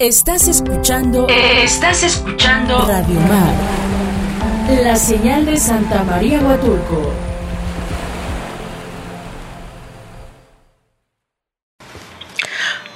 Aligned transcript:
Estás 0.00 0.48
escuchando. 0.48 1.28
Estás 1.28 2.02
escuchando. 2.02 2.84
Radio 2.84 3.20
Mar. 3.20 3.54
La 4.82 4.96
señal 4.96 5.46
de 5.46 5.56
Santa 5.56 6.02
María 6.02 6.40
Huatulco. 6.40 7.12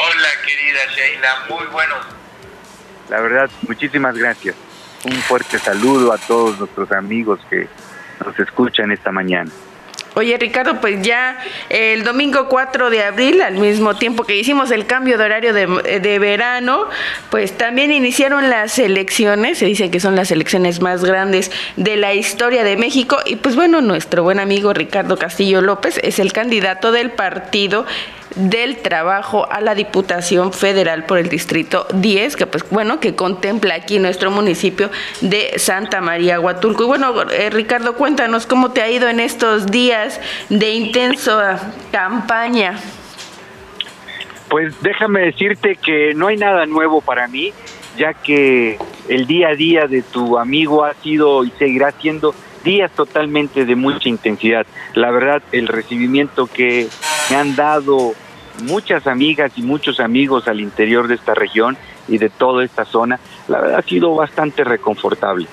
Hola, 0.07 0.27
querida 0.45 0.79
Sheila, 0.95 1.45
muy 1.49 1.65
buenos. 1.71 1.97
La 3.09 3.21
verdad, 3.21 3.49
muchísimas 3.67 4.15
gracias. 4.15 4.55
Un 5.03 5.13
fuerte 5.13 5.57
saludo 5.57 6.13
a 6.13 6.17
todos 6.17 6.59
nuestros 6.59 6.91
amigos 6.91 7.39
que 7.49 7.67
nos 8.23 8.37
escuchan 8.39 8.91
esta 8.91 9.11
mañana. 9.11 9.49
Oye 10.15 10.37
Ricardo, 10.37 10.79
pues 10.79 11.01
ya 11.01 11.37
el 11.69 12.05
domingo 12.05 12.47
4 12.47 12.89
de 12.89 13.03
abril, 13.03 13.41
al 13.41 13.55
mismo 13.55 13.95
tiempo 13.95 14.23
que 14.23 14.37
hicimos 14.37 14.71
el 14.71 14.85
cambio 14.85 15.17
de 15.17 15.25
horario 15.25 15.53
de, 15.53 15.99
de, 15.99 16.19
verano, 16.19 16.87
pues 17.29 17.57
también 17.57 17.91
iniciaron 17.91 18.49
las 18.49 18.79
elecciones, 18.79 19.57
se 19.57 19.65
dice 19.65 19.91
que 19.91 19.99
son 19.99 20.15
las 20.15 20.31
elecciones 20.31 20.81
más 20.81 21.03
grandes 21.03 21.51
de 21.75 21.97
la 21.97 22.13
historia 22.13 22.63
de 22.63 22.77
México 22.77 23.17
y 23.25 23.35
pues 23.35 23.57
bueno, 23.57 23.81
nuestro 23.81 24.23
buen 24.23 24.39
amigo 24.39 24.71
Ricardo 24.71 25.17
Castillo 25.17 25.61
López 25.61 25.99
es 26.01 26.19
el 26.19 26.31
candidato 26.31 26.93
del 26.93 27.11
partido 27.11 27.85
del 28.35 28.77
trabajo 28.77 29.49
a 29.51 29.61
la 29.61 29.75
Diputación 29.75 30.53
Federal 30.53 31.05
por 31.05 31.17
el 31.17 31.29
Distrito 31.29 31.87
10, 31.93 32.35
que 32.35 32.47
pues 32.47 32.69
bueno, 32.69 32.99
que 32.99 33.15
contempla 33.15 33.75
aquí 33.75 33.99
nuestro 33.99 34.31
municipio 34.31 34.89
de 35.21 35.53
Santa 35.57 36.01
María 36.01 36.39
Huatulco. 36.39 36.83
Y 36.83 36.87
bueno, 36.87 37.13
eh, 37.31 37.49
Ricardo, 37.49 37.95
cuéntanos 37.95 38.45
cómo 38.45 38.71
te 38.71 38.81
ha 38.81 38.89
ido 38.89 39.07
en 39.09 39.19
estos 39.19 39.67
días 39.67 40.19
de 40.49 40.73
intensa 40.73 41.73
campaña. 41.91 42.79
Pues 44.49 44.73
déjame 44.81 45.21
decirte 45.21 45.75
que 45.75 46.13
no 46.13 46.27
hay 46.27 46.37
nada 46.37 46.65
nuevo 46.65 47.01
para 47.01 47.27
mí, 47.27 47.51
ya 47.97 48.13
que 48.13 48.77
el 49.07 49.25
día 49.27 49.49
a 49.49 49.55
día 49.55 49.87
de 49.87 50.01
tu 50.01 50.37
amigo 50.37 50.83
ha 50.83 50.93
sido 50.95 51.43
y 51.43 51.51
seguirá 51.51 51.91
siendo 51.91 52.35
días 52.63 52.91
totalmente 52.91 53.65
de 53.65 53.75
mucha 53.75 54.09
intensidad. 54.09 54.65
La 54.93 55.11
verdad, 55.11 55.41
el 55.51 55.67
recibimiento 55.67 56.47
que 56.47 56.87
me 57.29 57.35
han 57.35 57.55
dado 57.55 58.13
muchas 58.63 59.07
amigas 59.07 59.51
y 59.55 59.61
muchos 59.61 59.99
amigos 59.99 60.47
al 60.47 60.59
interior 60.59 61.07
de 61.07 61.15
esta 61.15 61.33
región 61.33 61.77
y 62.07 62.17
de 62.17 62.29
toda 62.29 62.63
esta 62.63 62.85
zona, 62.85 63.19
la 63.47 63.61
verdad 63.61 63.79
ha 63.79 63.81
sido 63.81 64.15
bastante 64.15 64.63
reconfortable. 64.63 65.47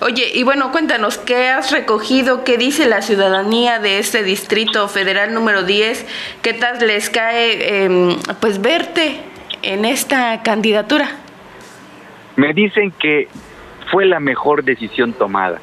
Oye, 0.00 0.30
y 0.34 0.42
bueno, 0.42 0.72
cuéntanos, 0.72 1.18
¿qué 1.18 1.48
has 1.48 1.70
recogido? 1.70 2.44
¿Qué 2.44 2.58
dice 2.58 2.86
la 2.86 3.02
ciudadanía 3.02 3.78
de 3.78 3.98
este 3.98 4.22
distrito 4.22 4.88
federal 4.88 5.32
número 5.32 5.62
10? 5.62 6.06
¿Qué 6.42 6.52
tal 6.54 6.84
les 6.86 7.08
cae 7.08 7.84
eh, 7.84 8.16
pues 8.40 8.60
verte 8.60 9.20
en 9.62 9.84
esta 9.84 10.42
candidatura? 10.42 11.08
Me 12.36 12.52
dicen 12.52 12.92
que 12.92 13.28
fue 13.90 14.06
la 14.06 14.20
mejor 14.20 14.64
decisión 14.64 15.12
tomada, 15.12 15.60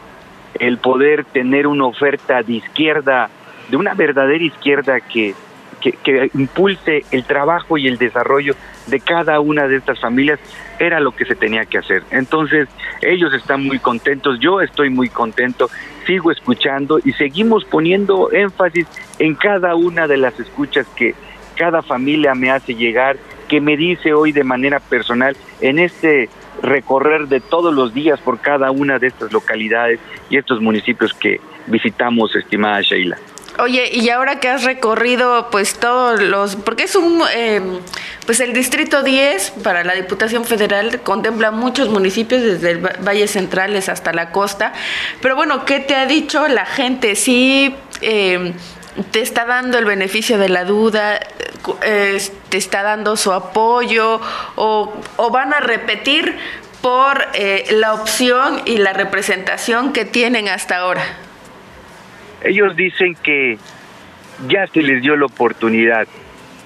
el 0.60 0.78
poder 0.78 1.26
tener 1.26 1.68
una 1.68 1.86
oferta 1.86 2.42
de 2.44 2.54
izquierda, 2.54 3.30
de 3.70 3.78
una 3.78 3.94
verdadera 3.94 4.44
izquierda 4.44 5.02
que 5.02 5.34
que, 5.80 6.30
impulse 6.34 7.04
el 7.12 7.24
trabajo 7.26 7.78
y 7.78 7.88
el 7.88 7.98
desarrollo 7.98 8.56
de 8.88 9.00
cada 9.00 9.40
una 9.40 9.68
de 9.68 9.78
estas 9.78 10.00
familias 10.00 10.40
era 10.80 11.00
lo 11.00 11.12
que 11.12 11.26
se 11.26 11.36
tenía 11.36 11.66
que 11.66 11.78
hacer. 11.78 12.04
Entonces, 12.12 12.68
ellos 13.02 13.34
están 13.34 13.64
muy 13.64 13.80
contentos, 13.80 14.40
yo 14.40 14.62
estoy 14.62 14.90
muy 14.90 15.10
contento, 15.10 15.70
sigo 16.06 16.32
escuchando 16.32 17.00
y 17.04 17.14
seguimos 17.14 17.66
poniendo 17.66 18.32
énfasis 18.32 18.88
en 19.20 19.36
cada 19.36 19.76
una 19.76 20.08
de 20.08 20.18
las 20.18 20.40
escuchas 20.40 20.88
que 20.96 21.16
cada 21.56 21.82
familia 21.82 22.36
me 22.36 22.52
hace 22.52 22.74
llegar, 22.74 23.18
que 23.48 23.60
me 23.60 23.76
dice 23.76 24.14
hoy 24.14 24.32
de 24.32 24.44
manera 24.44 24.80
personal 24.80 25.36
en 25.60 25.80
este 25.80 26.30
recorrer 26.62 27.28
de 27.28 27.40
todos 27.40 27.74
los 27.74 27.94
días 27.94 28.20
por 28.22 28.40
cada 28.40 28.72
una 28.72 29.00
de 29.00 29.08
estas 29.08 29.32
localidades 29.32 30.00
y 30.30 30.38
estos 30.38 30.62
municipios 30.62 31.14
que 31.14 31.40
visitamos, 31.68 32.36
estimada 32.36 32.82
Sheila. 32.82 33.18
Oye, 33.62 33.90
y 33.94 34.10
ahora 34.10 34.40
que 34.40 34.48
has 34.48 34.64
recorrido 34.64 35.50
pues 35.52 35.80
todos 35.80 36.22
los, 36.22 36.56
porque 36.56 36.84
es 36.84 36.96
un, 36.96 37.22
eh, 37.34 37.62
pues 38.26 38.40
el 38.40 38.54
Distrito 38.54 39.04
10 39.04 39.52
para 39.64 39.84
la 39.84 39.94
Diputación 39.94 40.46
Federal 40.46 41.02
contempla 41.02 41.52
muchos 41.52 41.90
municipios 41.90 42.42
desde 42.42 42.72
el 42.72 42.78
Valle 42.80 43.28
Centrales 43.28 43.90
hasta 43.90 44.14
la 44.14 44.32
costa, 44.32 44.74
pero 45.22 45.36
bueno, 45.36 45.66
¿qué 45.66 45.80
te 45.80 45.96
ha 45.96 46.06
dicho 46.06 46.48
la 46.48 46.66
gente? 46.66 47.16
Sí, 47.16 47.76
eh, 48.02 48.54
te 49.12 49.22
está 49.22 49.46
dando 49.46 49.78
el 49.78 49.86
beneficio 49.86 50.38
de 50.38 50.50
la 50.50 50.66
duda, 50.66 51.20
te 51.82 52.58
está 52.58 52.84
dando 52.84 53.18
su 53.18 53.32
apoyo 53.32 54.22
o, 54.56 54.94
o 55.18 55.30
van 55.32 55.54
a 55.54 55.60
repetir 55.60 56.38
por 56.82 57.28
eh, 57.34 57.66
la 57.72 57.94
opción 57.94 58.62
y 58.66 58.78
la 58.78 58.94
representación 58.94 59.94
que 59.94 60.06
tienen 60.06 60.48
hasta 60.48 60.78
ahora. 60.78 61.04
Ellos 62.44 62.76
dicen 62.76 63.16
que 63.16 63.58
ya 64.48 64.68
se 64.68 64.82
les 64.82 65.02
dio 65.02 65.16
la 65.16 65.26
oportunidad 65.26 66.08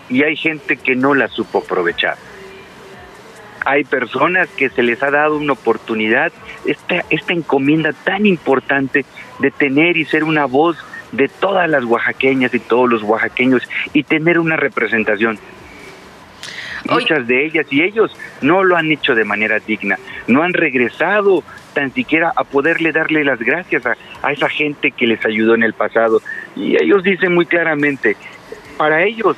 y 0.10 0.24
hay 0.24 0.36
gente 0.36 0.78
que 0.78 0.96
no 0.96 1.14
la 1.14 1.28
supo 1.28 1.60
aprovechar. 1.60 2.16
Hay 3.66 3.86
personas 3.86 4.50
que 4.50 4.70
se 4.70 4.84
les 4.84 5.02
ha 5.02 5.10
dado 5.10 5.38
una 5.38 5.54
oportunidad, 5.54 6.32
esta, 6.66 7.06
esta 7.10 7.34
encomienda 7.34 7.94
tan 7.94 8.26
importante 8.26 9.06
de 9.40 9.52
tener 9.52 9.96
y 9.98 10.06
ser 10.06 10.24
una 10.26 10.46
voz 10.46 10.78
de 11.14 11.30
todas 11.30 11.70
las 11.70 11.86
oaxaqueñas 11.86 12.54
y 12.54 12.60
todos 12.60 12.90
los 12.90 13.04
oaxaqueños 13.04 13.64
y 13.94 14.04
tener 14.04 14.40
una 14.40 14.58
representación. 14.58 15.40
Muchas 16.90 17.26
de 17.28 17.46
ellas 17.46 17.66
y 17.70 17.82
ellos 17.82 18.12
no 18.42 18.64
lo 18.64 18.76
han 18.76 18.92
hecho 18.92 19.16
de 19.16 19.24
manera 19.24 19.60
digna, 19.60 19.98
no 20.28 20.44
han 20.44 20.54
regresado 20.54 21.44
tan 21.74 21.94
siquiera 21.94 22.32
a 22.36 22.44
poderle 22.44 22.92
darle 22.92 23.24
las 23.24 23.40
gracias 23.40 23.86
a, 23.86 23.96
a 24.22 24.32
esa 24.32 24.50
gente 24.50 24.92
que 24.92 25.08
les 25.08 25.26
ayudó 25.26 25.56
en 25.56 25.64
el 25.64 25.74
pasado. 25.74 26.22
Y 26.56 26.82
ellos 26.82 27.04
dicen 27.04 27.34
muy 27.34 27.46
claramente, 27.46 28.16
para 28.78 29.04
ellos 29.04 29.38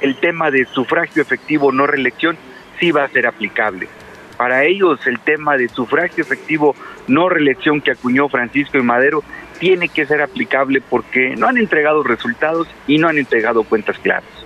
el 0.00 0.16
tema 0.16 0.50
de 0.50 0.66
sufragio 0.66 1.22
efectivo 1.22 1.72
no 1.72 1.86
reelección 1.86 2.36
sí 2.78 2.90
va 2.90 3.04
a 3.04 3.08
ser 3.08 3.26
aplicable. 3.26 3.88
Para 4.36 4.64
ellos 4.64 5.06
el 5.06 5.20
tema 5.20 5.56
de 5.56 5.68
sufragio 5.68 6.22
efectivo 6.22 6.74
no 7.06 7.28
reelección 7.28 7.80
que 7.80 7.92
acuñó 7.92 8.28
Francisco 8.28 8.78
y 8.78 8.82
Madero 8.82 9.22
tiene 9.60 9.88
que 9.88 10.06
ser 10.06 10.20
aplicable 10.22 10.80
porque 10.80 11.36
no 11.36 11.46
han 11.46 11.58
entregado 11.58 12.02
resultados 12.02 12.66
y 12.88 12.98
no 12.98 13.08
han 13.08 13.18
entregado 13.18 13.62
cuentas 13.62 13.98
claras. 13.98 14.41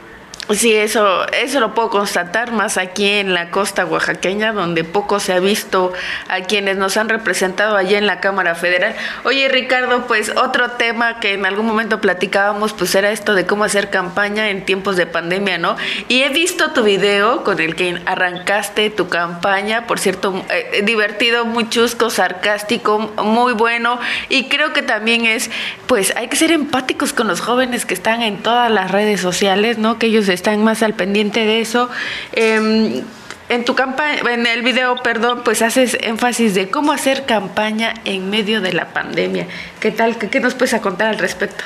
Sí, 0.55 0.73
eso, 0.73 1.27
eso 1.33 1.59
lo 1.59 1.75
puedo 1.75 1.91
constatar 1.91 2.53
más 2.53 2.79
aquí 2.79 3.09
en 3.09 3.35
la 3.35 3.51
costa 3.51 3.85
oaxaqueña, 3.85 4.53
donde 4.53 4.85
poco 4.85 5.19
se 5.19 5.33
ha 5.33 5.41
visto 5.41 5.93
a 6.29 6.43
quienes 6.43 6.77
nos 6.77 6.97
han 6.97 7.09
representado 7.09 7.77
allá 7.77 7.99
en 7.99 8.07
la 8.07 8.21
Cámara 8.21 8.55
Federal. 8.55 8.95
Oye, 9.25 9.49
Ricardo, 9.49 10.07
pues 10.07 10.31
otro 10.37 10.71
tema 10.71 11.19
que 11.19 11.35
en 11.35 11.47
algún 11.47 11.67
momento 11.67 12.01
platicábamos, 12.01 12.75
pues 12.75 12.95
era 12.95 13.11
esto 13.11 13.35
de 13.35 13.45
cómo 13.45 13.65
hacer 13.65 13.91
campaña 13.91 14.49
en 14.51 14.65
tiempos 14.65 14.97
de 14.97 15.07
pandemia, 15.07 15.59
¿no? 15.59 15.77
Y 16.07 16.23
he 16.23 16.29
visto 16.29 16.71
tu 16.71 16.85
video 16.85 17.43
con 17.43 17.61
el 17.61 17.75
que 17.75 18.01
arrancaste 18.07 18.91
tu 18.91 19.09
campaña, 19.09 19.89
por 19.89 19.99
cierto, 19.99 20.45
eh, 20.51 20.83
divertido, 20.85 21.45
muy 21.45 21.69
chusco, 21.69 22.09
sarcástico, 22.09 23.01
muy 23.01 23.53
bueno, 23.53 23.99
y 24.29 24.45
creo 24.45 24.73
que 24.73 24.83
también 24.83 25.27
es, 25.27 25.51
pues 25.89 26.15
hay 26.15 26.29
que 26.29 26.37
ser 26.37 26.53
empáticos 26.53 27.13
con 27.13 27.27
los 27.27 27.41
jóvenes 27.41 27.85
que 27.85 27.95
están 27.95 28.23
en 28.23 28.37
todas 28.45 28.71
las 28.71 28.93
redes 28.93 29.21
sociales, 29.21 29.79
¿no? 29.79 29.99
Que 29.99 30.07
ellos 30.07 30.29
están 30.37 30.63
más 30.63 30.83
al 30.83 30.95
pendiente 30.95 31.45
de 31.45 31.61
eso. 31.61 31.91
Eh, 32.33 33.03
en 33.49 33.65
tu 33.65 33.75
campaña, 33.75 34.21
en 34.29 34.47
el 34.47 34.63
video, 34.63 34.97
perdón, 35.03 35.43
pues 35.45 35.63
haces 35.63 35.97
énfasis 36.01 36.55
de 36.55 36.69
cómo 36.69 36.93
hacer 36.93 37.27
campaña 37.27 37.95
en 38.05 38.29
medio 38.29 38.61
de 38.61 38.73
la 38.73 38.93
pandemia. 38.93 39.47
¿Qué 39.81 39.93
tal? 39.93 40.19
¿Qué, 40.19 40.29
qué 40.29 40.41
nos 40.41 40.55
puedes 40.55 40.75
contar 40.81 41.09
al 41.09 41.19
respecto? 41.19 41.65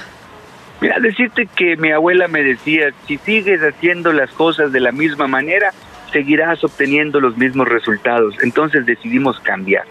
Mira, 0.80 0.98
decirte 1.00 1.46
que 1.46 1.76
mi 1.76 1.90
abuela 1.90 2.28
me 2.28 2.42
decía, 2.42 2.90
si 3.06 3.18
sigues 3.18 3.60
haciendo 3.60 4.12
las 4.12 4.30
cosas 4.32 4.72
de 4.72 4.80
la 4.80 4.92
misma 4.92 5.26
manera, 5.26 5.72
seguirás 6.12 6.62
obteniendo 6.64 7.20
los 7.20 7.36
mismos 7.36 7.68
resultados. 7.68 8.34
Entonces 8.42 8.86
decidimos 8.86 9.40
cambiar. 9.40 9.84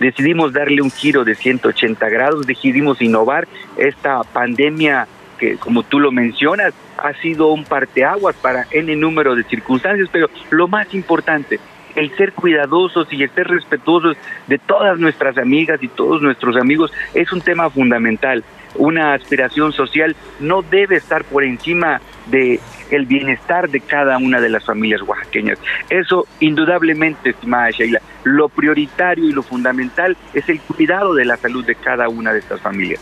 Decidimos 0.00 0.52
darle 0.52 0.82
un 0.82 0.90
giro 0.90 1.24
de 1.24 1.34
180 1.34 2.08
grados, 2.08 2.46
decidimos 2.46 3.00
innovar. 3.00 3.46
Esta 3.76 4.22
pandemia 4.22 5.06
que 5.42 5.56
como 5.56 5.82
tú 5.82 5.98
lo 5.98 6.12
mencionas, 6.12 6.72
ha 6.98 7.12
sido 7.14 7.48
un 7.48 7.64
parteaguas 7.64 8.36
para 8.36 8.68
N 8.70 8.94
número 8.94 9.34
de 9.34 9.42
circunstancias, 9.42 10.08
pero 10.12 10.30
lo 10.50 10.68
más 10.68 10.94
importante, 10.94 11.58
el 11.96 12.14
ser 12.16 12.32
cuidadosos 12.32 13.12
y 13.12 13.24
el 13.24 13.30
ser 13.30 13.48
respetuosos 13.48 14.16
de 14.46 14.58
todas 14.58 15.00
nuestras 15.00 15.36
amigas 15.38 15.82
y 15.82 15.88
todos 15.88 16.22
nuestros 16.22 16.56
amigos 16.56 16.92
es 17.12 17.32
un 17.32 17.40
tema 17.40 17.68
fundamental. 17.70 18.44
Una 18.76 19.14
aspiración 19.14 19.72
social 19.72 20.14
no 20.38 20.62
debe 20.62 20.94
estar 20.94 21.24
por 21.24 21.42
encima 21.42 22.00
de 22.26 22.60
el 22.92 23.06
bienestar 23.06 23.68
de 23.68 23.80
cada 23.80 24.18
una 24.18 24.40
de 24.40 24.48
las 24.48 24.64
familias 24.64 25.02
oaxaqueñas. 25.02 25.58
Eso 25.90 26.24
indudablemente, 26.38 27.30
estimada 27.30 27.70
Sheila, 27.70 28.00
lo 28.22 28.48
prioritario 28.48 29.24
y 29.24 29.32
lo 29.32 29.42
fundamental 29.42 30.16
es 30.34 30.48
el 30.48 30.60
cuidado 30.60 31.14
de 31.14 31.24
la 31.24 31.36
salud 31.36 31.64
de 31.64 31.74
cada 31.74 32.08
una 32.08 32.32
de 32.32 32.38
estas 32.38 32.60
familias. 32.60 33.00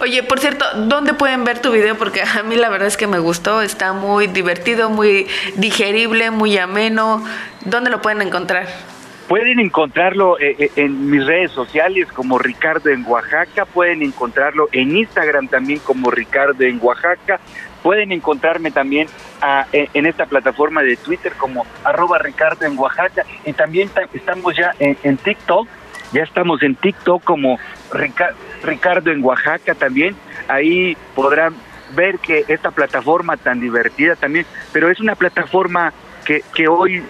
Oye, 0.00 0.22
por 0.22 0.38
cierto, 0.38 0.64
¿dónde 0.76 1.12
pueden 1.12 1.42
ver 1.42 1.58
tu 1.58 1.72
video? 1.72 1.96
Porque 1.96 2.22
a 2.22 2.42
mí 2.44 2.54
la 2.54 2.68
verdad 2.68 2.86
es 2.86 2.96
que 2.96 3.08
me 3.08 3.18
gustó, 3.18 3.62
está 3.62 3.92
muy 3.92 4.28
divertido, 4.28 4.90
muy 4.90 5.26
digerible, 5.56 6.30
muy 6.30 6.56
ameno. 6.56 7.24
¿Dónde 7.64 7.90
lo 7.90 8.00
pueden 8.00 8.22
encontrar? 8.22 8.68
Pueden 9.26 9.58
encontrarlo 9.58 10.38
eh, 10.38 10.54
eh, 10.58 10.70
en 10.76 11.10
mis 11.10 11.26
redes 11.26 11.50
sociales 11.50 12.06
como 12.12 12.38
Ricardo 12.38 12.90
en 12.90 13.04
Oaxaca, 13.06 13.66
pueden 13.66 14.02
encontrarlo 14.02 14.68
en 14.70 14.96
Instagram 14.96 15.48
también 15.48 15.80
como 15.80 16.10
Ricardo 16.12 16.62
en 16.64 16.78
Oaxaca, 16.80 17.40
pueden 17.82 18.12
encontrarme 18.12 18.70
también 18.70 19.08
ah, 19.42 19.66
en 19.72 20.06
esta 20.06 20.26
plataforma 20.26 20.82
de 20.82 20.96
Twitter 20.96 21.32
como 21.36 21.66
arroba 21.84 22.18
Ricardo 22.18 22.64
en 22.64 22.78
Oaxaca 22.78 23.24
y 23.44 23.52
también 23.52 23.90
estamos 24.14 24.56
ya 24.56 24.74
en 24.78 25.16
TikTok 25.18 25.68
ya 26.12 26.22
estamos 26.22 26.62
en 26.62 26.74
TikTok 26.74 27.22
como 27.22 27.58
Ricardo 27.92 28.36
en 28.62 29.24
Oaxaca 29.24 29.74
también. 29.74 30.16
Ahí 30.48 30.96
podrán 31.14 31.54
ver 31.94 32.18
que 32.18 32.44
esta 32.48 32.70
plataforma 32.70 33.36
tan 33.36 33.60
divertida 33.60 34.16
también, 34.16 34.46
pero 34.72 34.90
es 34.90 35.00
una 35.00 35.14
plataforma 35.14 35.92
que, 36.24 36.42
que 36.54 36.68
hoy 36.68 37.02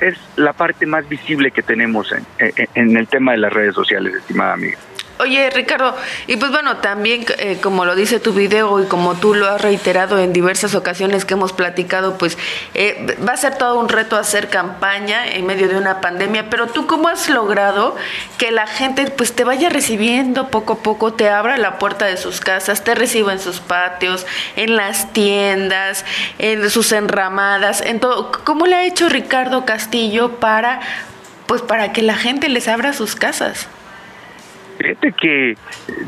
es 0.00 0.18
la 0.36 0.52
parte 0.52 0.86
más 0.86 1.08
visible 1.08 1.50
que 1.50 1.62
tenemos 1.62 2.12
en, 2.12 2.26
en 2.74 2.96
el 2.96 3.06
tema 3.06 3.32
de 3.32 3.38
las 3.38 3.52
redes 3.52 3.74
sociales, 3.74 4.14
estimada 4.14 4.54
amiga. 4.54 4.78
Oye, 5.16 5.48
Ricardo, 5.50 5.94
y 6.26 6.36
pues 6.38 6.50
bueno, 6.50 6.78
también 6.78 7.24
eh, 7.38 7.58
como 7.62 7.84
lo 7.84 7.94
dice 7.94 8.18
tu 8.18 8.32
video 8.32 8.82
y 8.82 8.86
como 8.86 9.14
tú 9.14 9.32
lo 9.32 9.48
has 9.48 9.60
reiterado 9.60 10.18
en 10.18 10.32
diversas 10.32 10.74
ocasiones 10.74 11.24
que 11.24 11.34
hemos 11.34 11.52
platicado, 11.52 12.18
pues 12.18 12.36
eh, 12.74 13.16
va 13.26 13.34
a 13.34 13.36
ser 13.36 13.56
todo 13.56 13.78
un 13.78 13.88
reto 13.88 14.16
hacer 14.16 14.48
campaña 14.48 15.24
en 15.24 15.46
medio 15.46 15.68
de 15.68 15.76
una 15.76 16.00
pandemia, 16.00 16.50
pero 16.50 16.66
tú 16.66 16.88
cómo 16.88 17.06
has 17.06 17.28
logrado 17.28 17.94
que 18.38 18.50
la 18.50 18.66
gente 18.66 19.06
pues 19.06 19.32
te 19.32 19.44
vaya 19.44 19.68
recibiendo 19.68 20.48
poco 20.48 20.72
a 20.72 20.78
poco, 20.78 21.12
te 21.12 21.30
abra 21.30 21.58
la 21.58 21.78
puerta 21.78 22.06
de 22.06 22.16
sus 22.16 22.40
casas, 22.40 22.82
te 22.82 22.96
reciba 22.96 23.32
en 23.32 23.38
sus 23.38 23.60
patios, 23.60 24.26
en 24.56 24.74
las 24.74 25.12
tiendas, 25.12 26.04
en 26.40 26.68
sus 26.70 26.90
enramadas, 26.90 27.82
en 27.82 28.00
todo. 28.00 28.32
¿Cómo 28.42 28.66
le 28.66 28.74
ha 28.74 28.84
hecho 28.84 29.08
Ricardo 29.08 29.64
Castillo 29.64 30.40
para 30.40 30.80
pues 31.46 31.62
para 31.62 31.92
que 31.92 32.02
la 32.02 32.16
gente 32.16 32.48
les 32.48 32.66
abra 32.66 32.92
sus 32.92 33.14
casas? 33.14 33.68
Fíjate 34.78 35.12
que 35.12 35.50
eh, 35.52 35.56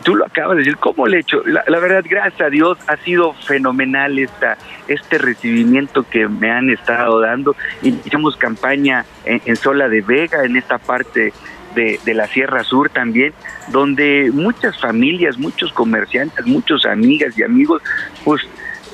tú 0.03 0.17
lo 0.17 0.27
acabas 0.27 0.57
de 0.57 0.65
decir, 0.65 0.77
¿cómo 0.79 1.07
le 1.07 1.19
he 1.19 1.21
hecho? 1.21 1.43
La, 1.47 1.79
verdad, 1.79 2.05
gracias 2.09 2.41
a 2.41 2.51
Dios, 2.51 2.79
ha 2.89 2.97
sido 2.99 3.33
fenomenal 3.33 4.19
esta, 4.19 4.59
este 4.89 5.19
recibimiento 5.19 6.05
que 6.09 6.27
me 6.29 6.51
han 6.51 6.71
estado 6.71 7.21
dando. 7.21 7.55
Iniciamos 7.83 8.37
campaña 8.37 9.05
en, 9.25 9.57
Sola 9.57 9.89
de 9.89 10.01
Vega, 10.01 10.45
en 10.45 10.57
esta 10.57 10.79
parte 10.79 11.33
de, 11.75 12.15
la 12.15 12.27
Sierra 12.27 12.65
Sur 12.65 12.91
también, 12.91 13.33
donde 13.69 14.31
muchas 14.33 14.81
familias, 14.81 15.39
muchos 15.39 15.73
comerciantes, 15.73 16.45
muchos 16.47 16.87
amigas 16.87 17.39
y 17.39 17.45
amigos, 17.45 17.83
pues 18.25 18.43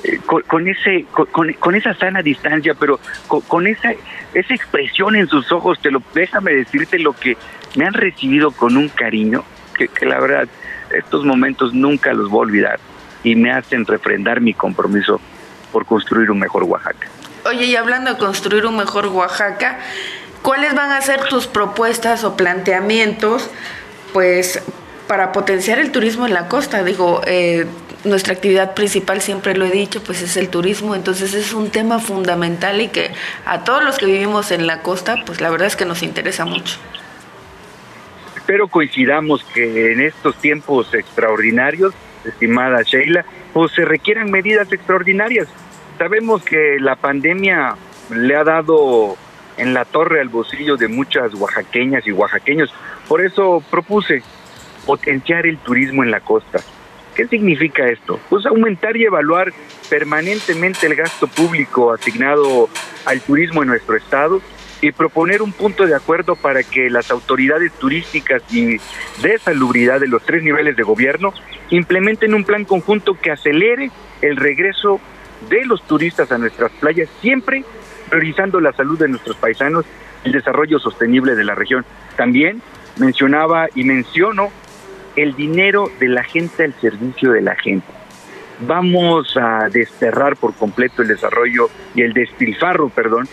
eh, 0.03 0.19
con, 0.25 0.67
ese 0.67 1.05
con, 1.31 1.75
esa 1.75 1.93
sana 1.93 2.21
distancia 2.21 2.73
pero 2.73 2.99
con, 3.27 3.67
esa 3.67 3.93
esa 4.33 4.53
expresión 4.53 5.15
en 5.15 5.29
sus 5.29 5.49
ojos 5.53 5.79
te 5.81 5.91
lo 5.91 6.03
déjame 6.13 6.53
decirte 6.53 6.99
lo 6.99 7.13
que 7.13 7.37
me 7.75 7.85
han 7.85 7.93
recibido 7.93 8.51
con 8.51 8.75
un 8.75 8.89
cariño 8.89 9.45
que, 9.73 9.89
la 10.05 10.19
verdad 10.19 10.47
estos 10.91 11.25
momentos 11.25 11.73
nunca 11.73 12.13
los 12.13 12.29
voy 12.29 12.39
a 12.39 12.47
olvidar 12.47 12.79
y 13.23 13.35
me 13.35 13.51
hacen 13.51 13.85
refrendar 13.85 14.41
mi 14.41 14.53
compromiso 14.53 15.19
por 15.71 15.85
construir 15.85 16.29
un 16.29 16.39
mejor 16.39 16.63
Oaxaca. 16.63 17.07
Oye, 17.45 17.65
y 17.65 17.75
hablando 17.75 18.11
de 18.13 18.17
construir 18.17 18.65
un 18.65 18.77
mejor 18.77 19.07
Oaxaca, 19.07 19.79
¿cuáles 20.41 20.75
van 20.75 20.91
a 20.91 21.01
ser 21.01 21.23
tus 21.25 21.47
propuestas 21.47 22.23
o 22.23 22.37
planteamientos, 22.37 23.49
pues, 24.11 24.61
para 25.07 25.31
potenciar 25.31 25.79
el 25.79 25.91
turismo 25.91 26.27
en 26.27 26.33
la 26.33 26.47
costa? 26.47 26.83
Digo, 26.83 27.21
eh, 27.25 27.65
nuestra 28.03 28.33
actividad 28.33 28.73
principal, 28.73 29.21
siempre 29.21 29.55
lo 29.55 29.65
he 29.65 29.71
dicho, 29.71 30.03
pues 30.03 30.21
es 30.21 30.37
el 30.37 30.49
turismo, 30.49 30.95
entonces 30.95 31.33
es 31.33 31.53
un 31.53 31.69
tema 31.69 31.99
fundamental 31.99 32.81
y 32.81 32.89
que 32.89 33.11
a 33.45 33.63
todos 33.63 33.83
los 33.83 33.97
que 33.97 34.05
vivimos 34.05 34.51
en 34.51 34.67
la 34.67 34.81
costa, 34.81 35.23
pues 35.25 35.41
la 35.41 35.49
verdad 35.49 35.67
es 35.67 35.75
que 35.75 35.85
nos 35.85 36.03
interesa 36.03 36.45
mucho 36.45 36.77
espero 38.43 38.67
coincidamos 38.67 39.41
que 39.53 39.93
en 39.93 40.01
estos 40.01 40.35
tiempos 40.35 40.93
extraordinarios, 40.93 41.93
estimada 42.25 42.81
Sheila, 42.81 43.23
pues 43.53 43.71
se 43.71 43.85
requieran 43.85 44.31
medidas 44.31 44.69
extraordinarias. 44.69 45.47
Sabemos 45.97 46.43
que 46.43 46.77
la 46.81 46.97
pandemia 46.97 47.77
le 48.13 48.35
ha 48.35 48.43
dado 48.43 49.15
en 49.55 49.73
la 49.73 49.85
torre 49.85 50.19
al 50.19 50.27
bolsillo 50.27 50.75
de 50.75 50.89
muchas 50.89 51.33
oaxaqueñas 51.35 52.05
y 52.05 52.11
oaxaqueños. 52.11 52.73
Por 53.07 53.25
eso 53.25 53.63
propuse 53.71 54.23
potenciar 54.85 55.47
el 55.47 55.57
turismo 55.59 56.03
en 56.03 56.11
la 56.11 56.19
costa. 56.19 56.59
¿Qué 57.15 57.25
significa 57.29 57.87
esto? 57.87 58.19
Pues 58.29 58.45
aumentar 58.45 58.97
y 58.97 59.05
evaluar 59.05 59.53
permanentemente 59.89 60.85
el 60.85 60.95
gasto 60.95 61.27
público 61.27 61.93
asignado 61.93 62.67
al 63.05 63.21
turismo 63.21 63.61
en 63.61 63.69
nuestro 63.69 63.95
estado 63.95 64.41
y 64.83 64.91
proponer 64.91 65.41
un 65.41 65.53
punto 65.53 65.85
de 65.87 65.95
acuerdo 65.95 66.35
para 66.35 66.61
que 66.61 66.89
las 66.89 67.09
autoridades 67.09 67.71
turísticas 67.71 68.43
y 68.53 68.77
de 69.21 69.39
salubridad 69.41 70.01
de 70.01 70.09
los 70.09 70.21
tres 70.23 70.43
niveles 70.43 70.75
de 70.75 70.83
gobierno 70.83 71.33
implementen 71.69 72.33
un 72.33 72.43
plan 72.43 72.65
conjunto 72.65 73.13
que 73.13 73.31
acelere 73.31 73.91
el 74.21 74.35
regreso 74.35 74.99
de 75.49 75.63
los 75.63 75.81
turistas 75.83 76.33
a 76.33 76.37
nuestras 76.37 76.69
playas, 76.73 77.07
siempre 77.21 77.63
priorizando 78.09 78.59
la 78.59 78.73
salud 78.73 78.99
de 78.99 79.07
nuestros 79.07 79.37
paisanos 79.37 79.85
y 80.25 80.27
el 80.27 80.33
desarrollo 80.33 80.79
sostenible 80.79 81.35
de 81.35 81.45
la 81.45 81.55
región. 81.55 81.85
También 82.17 82.61
mencionaba 82.97 83.69
y 83.73 83.85
menciono 83.85 84.51
el 85.15 85.33
dinero 85.33 85.89
de 86.01 86.09
la 86.09 86.25
gente 86.25 86.65
al 86.65 86.73
servicio 86.81 87.31
de 87.31 87.41
la 87.41 87.55
gente. 87.55 87.87
Vamos 88.67 89.37
a 89.37 89.69
desterrar 89.69 90.35
por 90.35 90.53
completo 90.55 91.03
el 91.03 91.07
desarrollo 91.07 91.69
y 91.95 92.01
el 92.01 92.11
despilfarro, 92.11 92.89
perdón, 92.89 93.29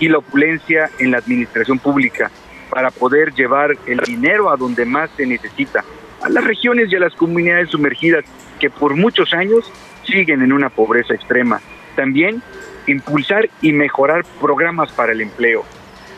y 0.00 0.08
la 0.08 0.18
opulencia 0.18 0.90
en 0.98 1.10
la 1.10 1.18
administración 1.18 1.78
pública 1.78 2.30
para 2.70 2.90
poder 2.90 3.32
llevar 3.34 3.76
el 3.86 3.98
dinero 3.98 4.50
a 4.50 4.56
donde 4.56 4.84
más 4.84 5.10
se 5.16 5.26
necesita, 5.26 5.84
a 6.22 6.28
las 6.28 6.44
regiones 6.44 6.90
y 6.90 6.96
a 6.96 7.00
las 7.00 7.14
comunidades 7.14 7.70
sumergidas 7.70 8.24
que 8.58 8.70
por 8.70 8.96
muchos 8.96 9.32
años 9.32 9.70
siguen 10.04 10.42
en 10.42 10.52
una 10.52 10.70
pobreza 10.70 11.14
extrema. 11.14 11.60
También 11.96 12.42
impulsar 12.86 13.48
y 13.62 13.72
mejorar 13.72 14.24
programas 14.40 14.90
para 14.92 15.12
el 15.12 15.20
empleo. 15.20 15.64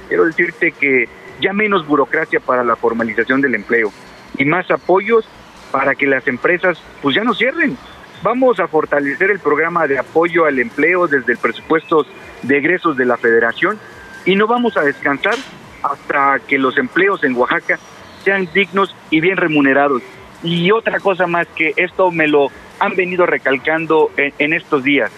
Quiero 0.09 0.25
decirte 0.25 0.73
que 0.73 1.09
ya 1.41 1.53
menos 1.53 1.87
burocracia 1.87 2.41
para 2.41 2.65
la 2.65 2.77
formalización 2.77 3.41
del 3.41 3.55
empleo 3.55 3.93
y 4.39 4.45
más 4.45 4.71
apoyos 4.71 5.29
para 5.71 5.95
que 5.95 6.07
las 6.07 6.27
empresas 6.27 6.81
pues 7.03 7.15
ya 7.15 7.25
no 7.25 7.35
cierren, 7.35 7.77
Vamos 8.23 8.59
a 8.61 8.67
fortalecer 8.67 9.31
el 9.31 9.39
programa 9.39 9.87
de 9.87 9.99
apoyo 9.99 10.47
al 10.47 10.59
empleo 10.59 11.07
desde 11.07 11.33
el 11.33 11.39
presupuesto 11.39 12.07
de 12.47 12.59
egresos 12.59 12.97
de 12.97 13.05
la 13.05 13.17
federación 13.17 13.79
y 14.25 14.35
no 14.35 14.47
vamos 14.47 14.77
a 14.77 14.83
descansar 14.83 15.37
hasta 15.83 16.41
que 16.47 16.59
los 16.59 16.77
empleos 16.79 17.23
en 17.25 17.35
Oaxaca 17.37 17.79
sean 18.25 18.49
dignos 18.53 18.95
y 19.11 19.21
bien 19.21 19.37
remunerados. 19.37 20.03
Y 20.43 20.71
otra 20.73 21.01
cosa 21.01 21.27
más 21.27 21.47
que 21.55 21.73
esto 21.77 22.11
me 22.11 22.27
lo 22.27 22.51
han 22.79 22.95
venido 22.97 23.25
recalcando 23.25 24.11
en, 24.17 24.53
estos 24.53 24.83
días, 24.83 25.11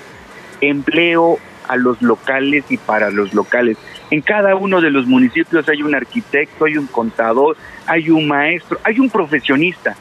empleo 0.60 1.38
a 1.66 1.76
los 1.76 2.00
locales 2.02 2.64
y 2.68 2.76
para 2.76 3.10
los 3.10 3.34
locales. 3.34 3.76
En 4.10 4.20
cada 4.20 4.54
uno 4.54 4.80
de 4.80 4.90
los 4.90 5.06
municipios 5.06 5.68
hay 5.68 5.82
un 5.82 5.94
arquitecto, 5.94 6.66
hay 6.66 6.76
un 6.76 6.86
contador, 6.86 7.56
hay 7.86 8.10
un 8.10 8.28
maestro, 8.28 8.78
hay 8.84 9.00
un 9.00 9.10
profesionista. 9.10 9.96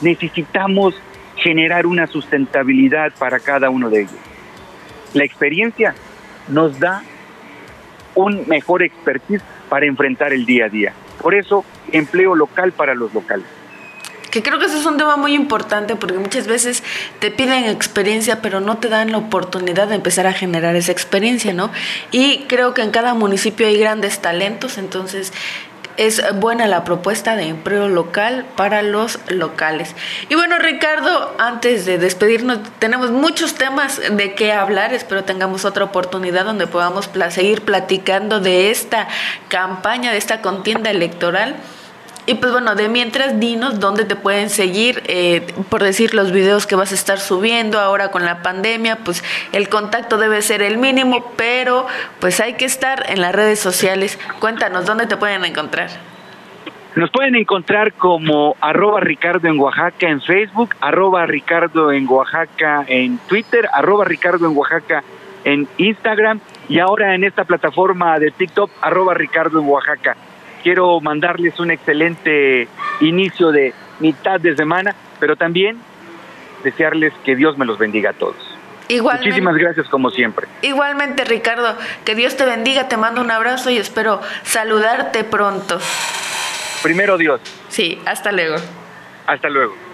Necesitamos 0.00 0.94
generar 1.36 1.86
una 1.86 2.06
sustentabilidad 2.06 3.12
para 3.18 3.38
cada 3.38 3.70
uno 3.70 3.90
de 3.90 4.02
ellos. 4.02 4.16
La 5.14 5.24
experiencia 5.24 5.94
nos 6.48 6.78
da 6.78 7.02
un 8.14 8.46
mejor 8.48 8.82
expertise 8.82 9.42
para 9.68 9.86
enfrentar 9.86 10.32
el 10.32 10.46
día 10.46 10.66
a 10.66 10.68
día. 10.68 10.92
Por 11.20 11.34
eso, 11.34 11.64
empleo 11.92 12.34
local 12.34 12.72
para 12.72 12.94
los 12.94 13.12
locales. 13.14 13.46
Que 14.30 14.42
creo 14.42 14.60
que 14.60 14.66
ese 14.66 14.78
es 14.78 14.86
un 14.86 14.96
tema 14.96 15.16
muy 15.16 15.34
importante 15.34 15.96
porque 15.96 16.18
muchas 16.18 16.46
veces 16.46 16.84
te 17.18 17.32
piden 17.32 17.64
experiencia, 17.64 18.40
pero 18.40 18.60
no 18.60 18.78
te 18.78 18.88
dan 18.88 19.10
la 19.10 19.18
oportunidad 19.18 19.88
de 19.88 19.96
empezar 19.96 20.26
a 20.28 20.32
generar 20.32 20.76
esa 20.76 20.92
experiencia, 20.92 21.52
¿no? 21.52 21.72
Y 22.12 22.44
creo 22.48 22.72
que 22.72 22.82
en 22.82 22.92
cada 22.92 23.14
municipio 23.14 23.66
hay 23.66 23.76
grandes 23.76 24.20
talentos, 24.20 24.78
entonces 24.78 25.32
es 26.00 26.22
buena 26.36 26.66
la 26.66 26.82
propuesta 26.82 27.36
de 27.36 27.48
empleo 27.48 27.88
local 27.88 28.46
para 28.56 28.80
los 28.80 29.18
locales. 29.28 29.94
Y 30.30 30.34
bueno, 30.34 30.58
Ricardo, 30.58 31.34
antes 31.38 31.84
de 31.84 31.98
despedirnos, 31.98 32.60
tenemos 32.78 33.10
muchos 33.10 33.54
temas 33.54 34.00
de 34.10 34.34
qué 34.34 34.54
hablar. 34.54 34.94
Espero 34.94 35.24
tengamos 35.24 35.66
otra 35.66 35.84
oportunidad 35.84 36.46
donde 36.46 36.66
podamos 36.66 37.10
seguir 37.28 37.66
platicando 37.66 38.40
de 38.40 38.70
esta 38.70 39.08
campaña, 39.48 40.12
de 40.12 40.16
esta 40.16 40.40
contienda 40.40 40.90
electoral. 40.90 41.56
Y 42.30 42.34
pues 42.36 42.52
bueno, 42.52 42.76
de 42.76 42.88
mientras 42.88 43.40
dinos 43.40 43.80
dónde 43.80 44.04
te 44.04 44.14
pueden 44.14 44.50
seguir, 44.50 45.02
eh, 45.08 45.44
por 45.68 45.82
decir 45.82 46.14
los 46.14 46.30
videos 46.30 46.64
que 46.64 46.76
vas 46.76 46.92
a 46.92 46.94
estar 46.94 47.18
subiendo 47.18 47.80
ahora 47.80 48.12
con 48.12 48.24
la 48.24 48.40
pandemia, 48.40 48.98
pues 49.04 49.24
el 49.50 49.68
contacto 49.68 50.16
debe 50.16 50.40
ser 50.40 50.62
el 50.62 50.78
mínimo, 50.78 51.32
pero 51.36 51.88
pues 52.20 52.38
hay 52.38 52.54
que 52.54 52.66
estar 52.66 53.10
en 53.10 53.20
las 53.20 53.34
redes 53.34 53.58
sociales. 53.58 54.16
Cuéntanos 54.38 54.86
dónde 54.86 55.08
te 55.08 55.16
pueden 55.16 55.44
encontrar. 55.44 55.90
Nos 56.94 57.10
pueden 57.10 57.34
encontrar 57.34 57.94
como 57.94 58.54
arroba 58.60 59.00
Ricardo 59.00 59.48
en 59.48 59.58
Oaxaca 59.58 60.08
en 60.08 60.20
Facebook, 60.20 60.76
arroba 60.80 61.26
Ricardo 61.26 61.90
en 61.90 62.08
Oaxaca 62.08 62.84
en 62.86 63.18
Twitter, 63.26 63.68
arroba 63.72 64.04
Ricardo 64.04 64.48
en 64.48 64.56
Oaxaca 64.56 65.02
en 65.42 65.66
Instagram 65.78 66.38
y 66.68 66.78
ahora 66.78 67.16
en 67.16 67.24
esta 67.24 67.42
plataforma 67.42 68.20
de 68.20 68.30
TikTok, 68.30 68.70
arroba 68.82 69.14
Ricardo 69.14 69.58
en 69.58 69.68
Oaxaca. 69.68 70.16
Quiero 70.62 71.00
mandarles 71.00 71.58
un 71.58 71.70
excelente 71.70 72.68
inicio 73.00 73.50
de 73.50 73.72
mitad 73.98 74.40
de 74.40 74.56
semana, 74.56 74.94
pero 75.18 75.36
también 75.36 75.78
desearles 76.64 77.12
que 77.24 77.36
Dios 77.36 77.56
me 77.58 77.64
los 77.64 77.78
bendiga 77.78 78.10
a 78.10 78.12
todos. 78.12 78.36
Muchísimas 78.98 79.56
gracias 79.56 79.88
como 79.88 80.10
siempre. 80.10 80.48
Igualmente 80.62 81.24
Ricardo, 81.24 81.76
que 82.04 82.14
Dios 82.14 82.36
te 82.36 82.44
bendiga, 82.44 82.88
te 82.88 82.96
mando 82.96 83.20
un 83.20 83.30
abrazo 83.30 83.70
y 83.70 83.78
espero 83.78 84.20
saludarte 84.42 85.22
pronto. 85.22 85.78
Primero 86.82 87.16
Dios. 87.16 87.40
Sí, 87.68 88.00
hasta 88.04 88.32
luego. 88.32 88.56
Hasta 89.26 89.48
luego. 89.48 89.89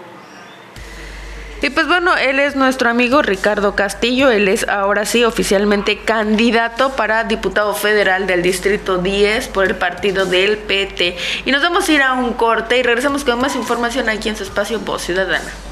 Y 1.61 1.71
pues 1.71 1.87
bueno, 1.87 2.15
él 2.15 2.39
es 2.39 2.55
nuestro 2.55 2.89
amigo 2.89 3.23
Ricardo 3.23 3.75
Castillo, 3.75 4.29
él 4.29 4.47
es 4.47 4.67
ahora 4.67 5.05
sí 5.05 5.23
oficialmente 5.23 5.97
candidato 5.97 6.95
para 6.95 7.23
diputado 7.23 7.73
federal 7.73 8.27
del 8.27 8.43
Distrito 8.43 8.99
10 8.99 9.47
por 9.47 9.65
el 9.65 9.75
partido 9.75 10.27
del 10.27 10.57
PT. 10.57 11.17
Y 11.45 11.51
nos 11.51 11.63
vamos 11.63 11.89
a 11.89 11.91
ir 11.91 12.03
a 12.03 12.13
un 12.13 12.33
corte 12.33 12.77
y 12.77 12.83
regresamos 12.83 13.23
con 13.23 13.41
más 13.41 13.55
información 13.55 14.07
aquí 14.07 14.29
en 14.29 14.35
su 14.35 14.43
espacio 14.43 14.79
Voz 14.79 15.01
Ciudadana. 15.03 15.66